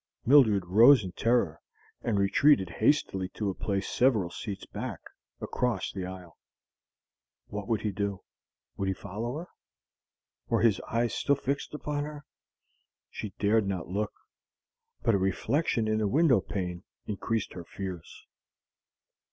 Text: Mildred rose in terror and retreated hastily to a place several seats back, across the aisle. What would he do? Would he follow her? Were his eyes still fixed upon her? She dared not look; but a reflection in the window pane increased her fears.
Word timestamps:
Mildred 0.25 0.65
rose 0.65 1.03
in 1.03 1.11
terror 1.11 1.61
and 2.01 2.17
retreated 2.17 2.71
hastily 2.79 3.29
to 3.35 3.51
a 3.51 3.53
place 3.53 3.87
several 3.87 4.31
seats 4.31 4.65
back, 4.65 4.99
across 5.39 5.91
the 5.91 6.07
aisle. 6.07 6.39
What 7.49 7.67
would 7.67 7.81
he 7.81 7.91
do? 7.91 8.23
Would 8.77 8.87
he 8.87 8.95
follow 8.95 9.37
her? 9.37 9.49
Were 10.47 10.61
his 10.63 10.81
eyes 10.91 11.13
still 11.13 11.35
fixed 11.35 11.75
upon 11.75 12.05
her? 12.05 12.25
She 13.11 13.33
dared 13.37 13.67
not 13.67 13.89
look; 13.89 14.13
but 15.03 15.13
a 15.13 15.19
reflection 15.19 15.87
in 15.87 15.99
the 15.99 16.07
window 16.07 16.41
pane 16.41 16.83
increased 17.05 17.53
her 17.53 17.63
fears. 17.63 18.25